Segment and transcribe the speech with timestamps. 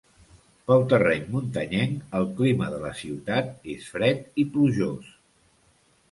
[0.69, 5.13] Pel terreny muntanyenc el clima de la ciutat és fred i plujós.